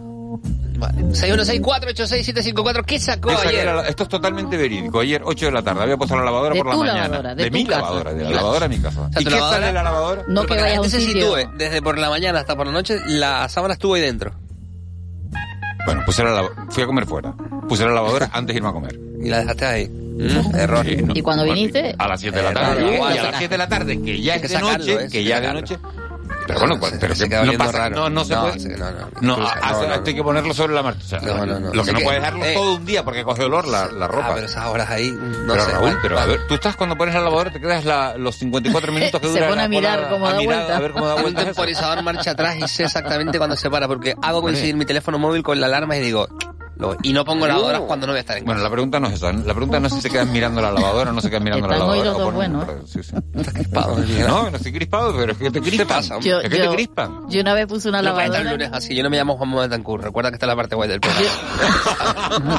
[0.77, 1.01] Vale.
[1.13, 2.85] 6164867754.
[2.85, 3.65] ¿Qué sacó ¿Qué saqué ayer?
[3.65, 4.99] la- Esto es totalmente verídico.
[4.99, 7.01] Ayer, 8 de la tarde, había puesto la lavadora De por la mañana.
[7.07, 7.81] lavadora, de de tu mi casa.
[7.81, 8.35] lavadora, de la Claro.
[8.43, 9.09] lavadora de mi casa.
[9.11, 10.23] sea, ¿Y qué lavadora- sale la lavadora?
[10.27, 11.35] No que Porque la vayas a un sitio.
[11.37, 11.51] sitúe.
[11.57, 14.33] Desde por la mañana hasta por la noche, la sábana estuvo ahí dentro.
[15.85, 17.33] Bueno, puse la fui a comer fuera.
[17.67, 18.97] Puse la lavadora antes de irme a comer.
[19.21, 19.87] Y la dejaste ahí.
[19.89, 20.85] Mm, Error.
[20.85, 21.13] Sí, no.
[21.15, 22.81] Y cuando viniste, A las 7 de la Eh, tarde.
[22.83, 23.37] y a las sacaste.
[23.39, 25.41] 7 de la tarde, que ya es que de sacarlo, noche, eh, que que ya
[25.41, 25.77] de noche.
[26.45, 27.95] Pero bueno, pues, Se- pero se que queda no pasa, raro.
[27.95, 28.77] no, no se No, puede.
[28.77, 28.91] no, no.
[29.21, 31.01] No, No, a- no, hay que ponerlo sobre la marcha.
[31.03, 31.73] O sea, No, no, no.
[31.73, 32.53] Lo que no puedes dejarlo eh.
[32.53, 34.27] todo un día porque coge olor la, la ropa.
[34.27, 35.71] Ah, pero esas horas ahí, no pero sé.
[35.71, 38.36] Raúl, vale, pero a ver, tú estás cuando pones la lavadora, te quedas la- los
[38.36, 40.77] 54 minutos que Se dura pone la a mirar cómo da mirar, vuelta.
[40.77, 41.47] A ver cómo da Un vuelta eso.
[41.51, 45.43] temporizador marcha atrás y sé exactamente cuándo se para, porque hago coincidir mi teléfono móvil
[45.43, 46.27] con la alarma y digo,
[46.77, 48.69] lo- y no pongo lavadoras cuando no voy a estar en Bueno, casa.
[48.69, 49.31] la pregunta no es esa.
[49.33, 49.45] ¿no?
[49.45, 51.65] La pregunta no es si se quedan mirando la lavadora o no se quedan mirando
[51.67, 52.09] Están la lavadora.
[52.09, 53.15] los o dos ponen- buenos, pero- sí, sí.
[53.36, 53.97] Estás crispado.
[54.27, 55.88] No, no estoy crispado, pero es que te crispan.
[55.88, 56.19] pasa?
[56.19, 57.29] yo, es que yo- te crispan.
[57.29, 58.51] yo una vez puse una No estar el lavadora.
[58.53, 60.89] lunes así, yo no me llamo Juan Manuel Betancourt, recuerda que está la parte guay
[60.89, 61.29] del programa.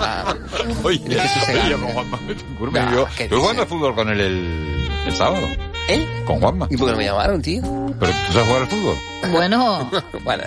[0.01, 0.35] Ah,
[0.85, 1.01] Oye,
[1.71, 4.89] yo con Juanma Betancourt me Ah, dio- ¿qué Estuve jugando al fútbol con él el,
[5.07, 5.47] el sábado.
[5.89, 6.09] ¿Él?
[6.25, 6.67] Con Juanma.
[6.71, 7.61] ¿Y por qué no me llamaron, tío?
[8.01, 8.97] Pero tú sabes jugar al fútbol.
[9.33, 9.91] Bueno,
[10.25, 10.43] bueno,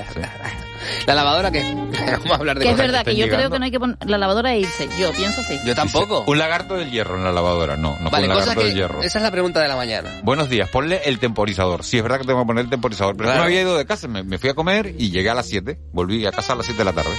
[1.05, 1.61] la lavadora que
[2.11, 3.79] vamos a hablar de que es cosas verdad que yo creo que no hay que
[3.79, 4.87] poner la lavadora e irse.
[4.99, 5.57] Yo pienso así.
[5.65, 6.23] Yo tampoco.
[6.27, 7.77] Un lagarto del hierro en la lavadora.
[7.77, 9.01] No, no Vale, un lagarto que del hierro.
[9.01, 10.09] esa es la pregunta de la mañana.
[10.23, 11.83] Buenos días, ponle el temporizador.
[11.83, 13.39] Sí, es verdad que tengo que poner el temporizador, pero Claro.
[13.39, 15.77] no había ido de casa, me, me fui a comer y llegué a las 7,
[15.91, 17.11] volví a casa a las 7 de la tarde.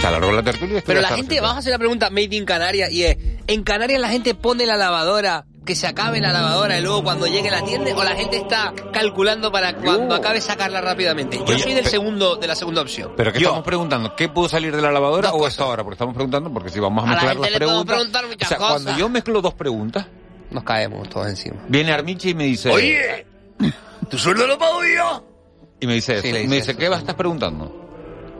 [0.00, 2.90] Se alargó la tertulia Pero la gente, vamos a hacer la pregunta Made in Canarias
[2.90, 6.82] y es, ¿en Canarias la gente pone la lavadora, que se acabe la lavadora y
[6.82, 11.36] luego cuando llegue la atiende o la gente está calculando para cuando acabe sacarla rápidamente?
[11.38, 13.12] Yo Oye, soy del segundo, de la segunda opción.
[13.16, 15.82] Pero que estamos preguntando, ¿qué pudo salir de la lavadora Dos o esto ahora?
[15.82, 17.96] Porque estamos preguntando, porque si vamos a A la mezclar gente las preguntas.
[17.96, 18.82] preguntar muchas o sea, cosas.
[18.84, 20.06] cuando yo mezclo dos preguntas,
[20.50, 21.56] Nos caemos todos encima.
[21.68, 22.70] viene Armiche y me dice.
[22.70, 23.26] Oye,
[24.08, 25.26] ¿tu sueldo lo pago yo?
[25.80, 26.38] Y me dice, Sí, eso.
[26.38, 26.78] Y me dice eso.
[26.78, 27.82] ¿qué vas estás preguntando?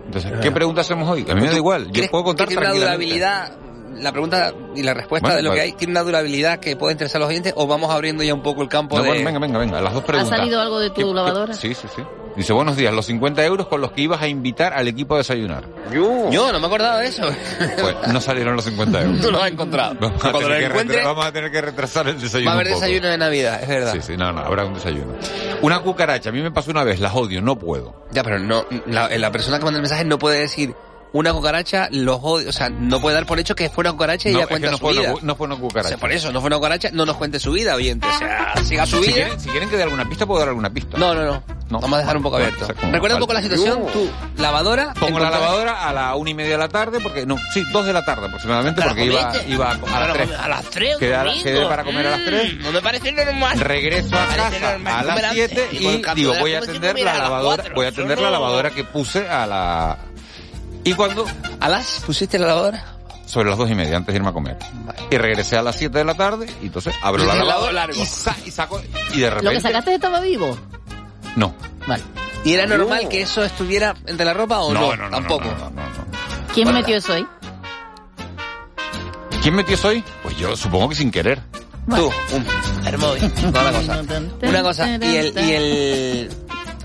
[0.07, 1.27] Entonces, ¿qué pregunta hacemos hoy?
[1.29, 3.15] A mí me da igual, yo ¿Crees puedo que contar tiene una tranquilamente.
[3.17, 3.59] durabilidad,
[3.95, 5.71] la pregunta y la respuesta Bueno, de lo que vale.
[5.71, 8.43] hay, ¿tiene una durabilidad que puede interesar a los oyentes o vamos abriendo ya un
[8.43, 9.09] poco el campo No, de...
[9.09, 10.39] bueno, venga, venga, venga, las dos preguntas.
[10.39, 11.55] salido algo de tu ¿Qué- qué- lavadora?
[11.55, 12.03] Sí, sí, sí.
[12.37, 15.19] Dice, buenos días, los 50 euros con los que ibas a invitar al equipo a
[15.19, 15.65] desayunar.
[15.91, 16.31] Yo.
[16.31, 17.23] Yo no me acordaba de eso.
[17.81, 19.21] Pues no salieron los 50 euros.
[19.23, 19.97] No los has encontrado.
[19.99, 22.51] Vamos a, Cuando tener que vamos a tener que retrasar el desayuno.
[22.51, 22.85] va a haber un poco.
[22.85, 23.93] desayuno de Navidad, es verdad.
[23.95, 25.15] Sí, sí, no, no, habrá un desayuno.
[25.63, 27.95] Una cucaracha, a mí me pasó una vez, las odio, no puedo.
[28.13, 30.75] Ya, pero no, la, la persona que manda el mensaje no puede decir
[31.19, 34.29] una cucaracha, los odio, o sea, no puede dar por hecho que fue una cucaracha
[34.29, 35.13] y No, ya es que cuenta no su fue una vida.
[35.13, 35.87] cu- no fue una cucaracha.
[35.87, 38.07] O sea, por eso, no fue una cucaracha, no nos cuente su vida, oyente.
[38.07, 39.15] O sea, siga su Si vida.
[39.15, 40.97] quieren, si quieren que dé alguna pista, puedo dar alguna pista.
[40.99, 41.43] No, no, no.
[41.69, 42.69] Vamos a dejar un poco abierto.
[42.93, 44.95] Recuerda un poco la situación, tú, lavadora.
[45.01, 47.85] Pongo la lavadora a la una y media de la tarde, porque, no, sí, dos
[47.85, 49.75] de la tarde aproximadamente, ¿Te la porque iba, iba a,
[50.07, 50.31] las tres.
[50.39, 52.55] A las tres, Quedé, quedé para comer a las tres.
[52.55, 53.59] Mm, No me parece normal.
[53.59, 55.33] Regreso a casa normal a las.
[55.35, 59.29] 7 Y digo, voy a atender la lavadora, voy a atender la lavadora que puse
[59.29, 59.99] a la...
[60.87, 61.27] Y cuando...
[61.61, 62.03] ¿A las?
[62.07, 62.85] ¿Pusiste la lavadora?
[63.27, 64.57] Sobre las dos y media, antes de irme a comer.
[65.11, 68.01] Y regresé a las 7 de la tarde y entonces abro la Y lavadora largo.
[68.03, 68.81] y, sa- y saco...
[69.13, 69.61] Y de ¿Lo que repente...
[69.61, 70.57] sacaste estaba vivo?
[71.35, 71.55] No.
[71.87, 72.03] Vale.
[72.45, 74.81] ¿Y era normal que eso estuviera entre la ropa o no?
[74.81, 75.45] No, no, no, Tampoco.
[75.45, 76.07] no, no, no, no.
[76.55, 76.79] ¿Quién Bueno.
[76.81, 77.27] metió eso ahí?
[79.43, 80.05] ¿Quién metió eso hoy?
[80.23, 81.41] Pues yo supongo que sin querer.
[81.89, 83.29] Tú, un hermoso.
[83.53, 84.03] Toda la cosa.
[84.43, 86.31] Una cosa, y el, y el...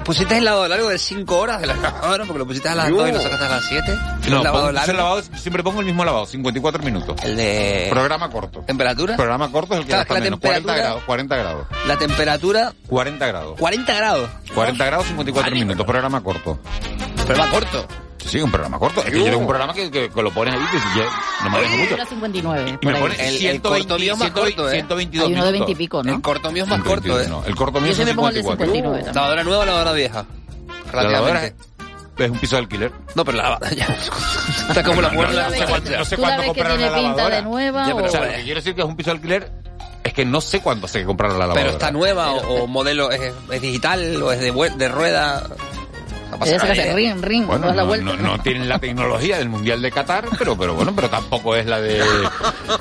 [0.05, 2.25] ¿Pusiste el lavado largo de 5 horas de la lavadora?
[2.25, 3.95] Porque lo pusiste a las 2 y lo sacaste a las 7.
[4.29, 4.91] No, ¿El lavado largo?
[4.91, 7.15] el lavado, siempre pongo el mismo lavado, 54 minutos.
[7.23, 7.87] El de...
[7.91, 8.61] Programa corto.
[8.61, 9.15] ¿Temperatura?
[9.15, 11.67] Programa corto es el que Claro, la menos, 40 temperatura- grados, 40 grados.
[11.87, 13.59] La temperatura, 40 grados.
[13.59, 14.29] 40 grados.
[14.53, 16.59] 40 grados, 54 minutos, programa corto.
[17.25, 17.85] Programa corto.
[18.25, 19.01] Sí, un programa corto.
[19.03, 20.85] Es que yo tengo un programa que, que- que lo pones ahí, que si
[21.43, 21.93] no manejo mucho.
[21.95, 22.77] Era 59.
[22.81, 23.01] Y me ahí.
[23.01, 24.71] pone El- el 120, corto mío es más 120, corto, ¿eh?
[24.75, 25.67] 122 Hay uno de minutos.
[25.67, 26.13] 20 y pico, ¿no?
[26.15, 27.41] El corto mío es más 122, corto, ¿eh?
[27.41, 28.65] no, el corto mío el de 54.
[28.65, 29.15] 59 también.
[29.15, 30.25] ¿Lavadora nueva o lavadora vieja?
[30.85, 31.55] La Relativamente.
[32.17, 32.91] es un piso de alquiler.
[33.15, 33.85] No, pero la lavadora ya.
[34.69, 35.33] Está como la No, puerta.
[35.33, 37.35] no, No, no sé cuánto, no sé ¿Tú la cuánto compraron tiene la pinta lavadora.
[37.37, 39.09] de nueva Ya, pero o- O sea, lo que quiero decir que es un piso
[39.09, 39.51] de alquiler
[40.03, 41.61] es que no sé cuándo sé que compraron la lavadora.
[41.63, 45.43] Pero está nueva o, o modelo es, es digital o es de, de rueda.
[46.45, 46.93] No pasa nada, hace ¿eh?
[46.93, 48.05] ring, ring, Bueno, la no, vuelta.
[48.05, 51.65] no- no tienen la tecnología del Mundial de Qatar, pero, pero bueno, pero tampoco es
[51.65, 52.01] la de...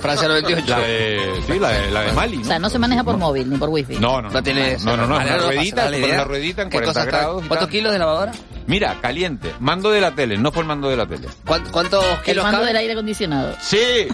[0.00, 0.66] Francia 98.
[0.68, 2.42] La de sí, la de, la de Mali, ¿no?
[2.42, 3.94] O sea, no se maneja por móvil ni por wifi.
[3.98, 4.30] No, no, no.
[4.30, 7.00] No tiene No, no, no, una no pasa ruedita, la ruedita en ¿Qué 40 cosa
[7.00, 8.32] está- grados ¿Cuántos kilos de lavadora?
[8.66, 11.28] Mira, caliente, mando de la tele, no fue el mando de la tele.
[11.46, 12.66] ¿Cuán- ¿Cuántos El kilos mando cabe?
[12.68, 13.54] del aire acondicionado.
[13.60, 13.78] Sí,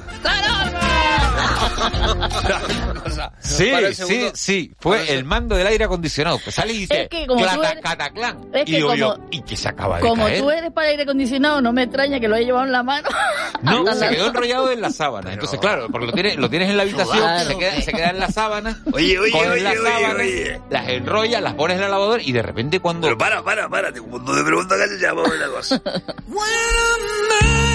[3.03, 3.33] Cosa.
[3.41, 7.03] sí, el sí, sí, fue el el mando del aire acondicionado, que sale y dice,
[7.03, 8.39] Es que como tú clata, eres- cataclán.
[8.53, 10.41] es y que digo yo, como- ¿y que se acaba de Como caer?
[10.41, 13.09] tú eres para aire acondicionado, no me extraña que lo haya llevado en la mano.
[13.63, 15.33] No, se quedó enrollado en la sábana.
[15.33, 17.49] Entonces, claro, porque lo tienes, lo tienes en la habitación, Claro.
[17.49, 20.61] se, queda, se queda en la sábana, Oye, oye, oye, las oye, sábanas, oye.
[20.71, 23.07] las enrollas, las pones en la lavadora y de repente cuando...
[23.07, 25.83] Pero para, para, para, tengo un montón de preguntas que se llaman una cosa.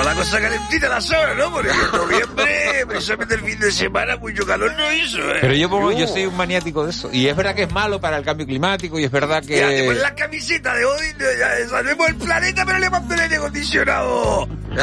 [0.00, 1.52] O la cosa calentita la zona, ¿no?
[1.52, 5.38] Porque en noviembre, precisamente el fin de semana, mucho calor no hizo, ¿eh?
[5.42, 7.10] Pero yo, pongo- yo soy un maniático de eso.
[7.12, 9.76] Y es verdad que es malo para el cambio climático y es verdad Ya, te
[9.76, 9.84] que...
[9.84, 14.46] pones la camiseta de Odin, ya salvemos el planeta, pero le mando el aire acondicionado.
[14.46, 14.82] No,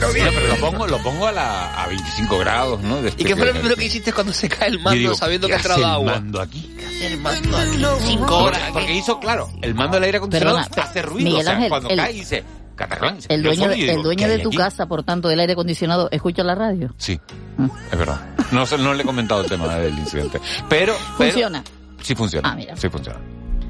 [0.00, 3.00] pero lo pongo, lo pongo a, la, a 25 grados, ¿no?
[3.00, 5.14] Desde ¿Y qué fue lo que- primero que hiciste cuando se cae el mando digo,
[5.14, 6.12] sabiendo ¿qué que ha entrado hace el agua?
[6.14, 6.74] mando aquí?
[6.78, 7.84] ¿Qué hace el mando aquí?
[8.06, 8.58] Cinco horas.
[8.60, 11.24] Porque, porque hizo, claro, el mando del aire acondicionado Perdona, hace ruido.
[11.30, 13.18] Miguel o sea, Ángel, cuando el- cae dice, cataclán.
[13.28, 14.56] El dueño, de, el dueño ¿qué de tu aquí?
[14.58, 16.92] casa, por tanto, del aire acondicionado, ¿escucha la radio?
[16.98, 17.18] Sí,
[17.56, 17.68] Mm.
[17.92, 18.20] es verdad.
[18.50, 20.40] No, no le he comentado el tema del incidente.
[20.68, 20.94] Pero...
[21.18, 21.62] pero- Funciona.
[22.02, 22.50] sí funciona.
[22.50, 22.76] Ah, mira.
[22.76, 23.18] Sí funciona.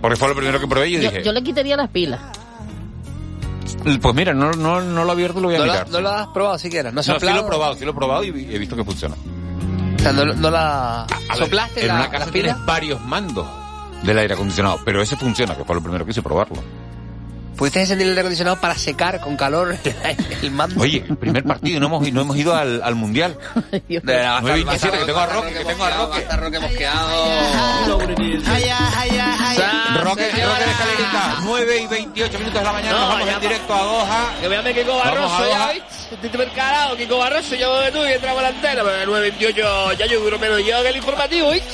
[0.01, 1.23] Porque fue lo primero que probé y yo, Yo, dije...
[1.23, 2.21] yo le quitaría las pilas.
[4.01, 5.87] Pues mira, no, no, no lo he abierto, lo voy a ¿No, mirar.
[5.89, 6.91] la, no lo has probado siquiera?
[6.91, 9.15] ¿No, No, sí lo he probado, sí lo he probado y he visto que funciona.
[9.15, 11.03] O sea, no, no la...
[11.03, 12.53] A ver, ¿Soplaste en la, una casa las pilas?
[12.55, 13.47] tienes varios mandos
[14.03, 16.63] del aire acondicionado, pero ese funciona, que fue lo primero que hice probarlo.
[17.57, 19.77] ¿Pudiste encender el aire acondicionado para secar con calor
[20.43, 20.81] el mando?
[20.83, 23.37] Oye, primer partido, no hemos, no hemos ido al, al mundial.
[23.89, 26.27] De la- 9.27, que tengo a Roque, que tengo a Roque.
[26.37, 27.09] Roque mosqueado.
[27.87, 28.15] Roque,
[30.03, 30.29] Roque de
[30.71, 33.83] Escalerita, 9 y 28 minutos de la mañana, No, nos vamos ya en directo a
[33.83, 34.35] Doha.
[34.41, 36.15] Que me llame Kiko Barroso ya, ¿viste?
[36.15, 39.93] Estoy supercarado, Kiko Barroso, yo de tú y entramos a la antena, pero el 928
[39.99, 41.69] ya yo duro menos yo que el informativo, ¿viste?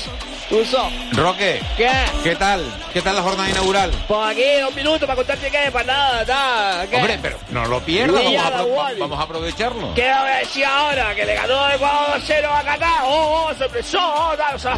[0.50, 0.92] Sos.
[1.12, 1.88] Roque, ¿Qué?
[2.24, 2.64] ¿qué tal?
[2.92, 3.90] ¿Qué tal la jornada inaugural?
[4.08, 6.86] Pues aquí dos minutos para contarte qué, para nada, está.
[6.90, 6.96] ¿qué?
[6.96, 9.94] Hombre, pero no lo pierdas, vamos vamos a aprovecharlo.
[9.94, 11.14] ¿Qué voy a decir ahora?
[11.14, 13.02] Que le ganó Ecuador 0 a Qatar.
[13.04, 14.02] ¡Oh, oh, sorpresón!
[14.04, 14.76] Oh, tal, o sea,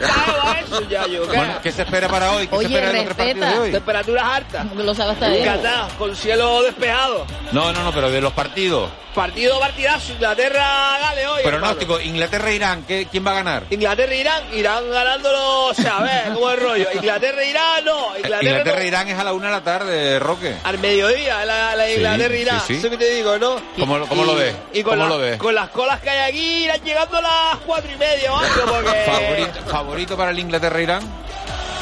[0.64, 1.22] eso ya yo.
[1.28, 1.36] ¿qué?
[1.36, 2.46] Bueno, ¿qué se espera para hoy?
[2.48, 3.50] ¿Qué Oye, se espera de los tres respeta.
[3.52, 3.72] de hoy?
[3.72, 4.66] Temperaturas altas.
[4.76, 5.44] Lo sabe hasta él.
[5.44, 7.26] Qatar, con cielo despejado.
[7.52, 8.90] No, no, no, pero de los partidos.
[9.14, 11.42] Partido partidazo, Inglaterra-Gales hoy.
[11.42, 13.64] Pronóstico, Inglaterra-Irán, ¿qué- ¿quién va a ganar?
[13.68, 16.86] Inglaterra-Irán, Irán ganándolo, o sea, a ver, ¿cómo es el rollo?
[16.94, 20.54] Inglaterra-Irán, no, Inglaterra, Inglaterra-Irán es a la una de la tarde, Roque.
[20.64, 22.74] Al mediodía, la, la Sí, Inglaterra-Irán, sí, sí.
[22.80, 23.56] eso que te digo, ¿no?
[23.78, 24.54] ¿Cómo, lo- cómo Y- lo ves?
[24.72, 25.36] Y con, ¿Cómo la- lo ves?
[25.38, 28.30] con las colas que hay aquí, irán llegando a las cuatro y media
[28.66, 28.90] porque...
[29.06, 31.02] Favorito, favorito para el Inglaterra-Irán.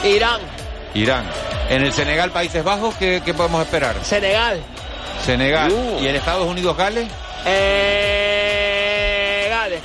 [0.04, 0.40] Irán,
[0.94, 1.30] Irán.
[1.68, 3.94] En el Senegal, Países Bajos, ¿qué, qué podemos esperar?
[4.02, 4.60] Senegal.
[5.24, 5.70] Senegal.
[5.70, 5.98] Uh.
[6.02, 7.06] ¿Y en Estados Unidos, Gales?
[7.46, 8.59] Eh,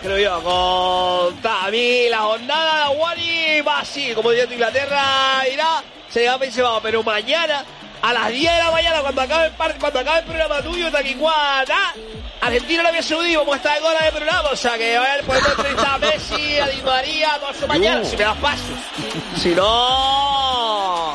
[0.01, 0.41] Creo yo.
[0.43, 6.63] Con a mí la jornada de Wani va así, como diría Inglaterra irá, Senegal Países
[6.63, 7.63] Bajos, pero mañana
[8.01, 10.91] a las 10 de la mañana cuando acabe el par- cuando acabe el programa tuyo
[10.91, 11.93] Taquicuata
[12.41, 15.23] Argentina Arabia Saudí vamos a estar en hora de programa o sea que a ver
[15.23, 18.63] podemos entrevistar a Messi a Di María a eso mañana si me das paso
[19.41, 20.24] si no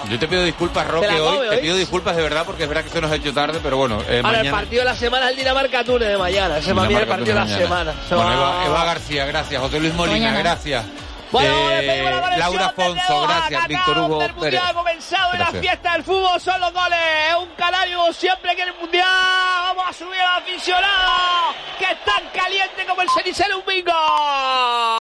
[0.09, 1.49] Yo te pido disculpas, Roque, hoy.
[1.51, 3.77] Te pido disculpas de verdad porque es verdad que se nos ha hecho tarde, pero
[3.77, 4.51] bueno, eh, ahora el mañana...
[4.51, 7.35] partido de la semana es el Dinamarca-Túnez de mañana ese va a el partido de
[7.35, 7.63] la mañana.
[7.63, 9.61] semana Bueno, Eva, va- Eva García, gracias.
[9.63, 10.39] José Luis Molina, Mañana.
[10.39, 10.85] gracias.
[11.33, 13.69] Bueno, Eh, la Laura Afonso, gracias.
[13.69, 16.99] Víctor Hugo el mundial ha comenzado y la fiesta del fútbol son los goles.
[17.29, 19.07] Es un canario siempre que en el mundial.
[19.07, 24.99] Vamos a subir al aficionado que es tan caliente como el cenicero un bingo.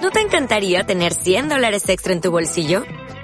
[0.00, 2.84] ¿No te encantaría tener 100 dólares extra en tu bolsillo?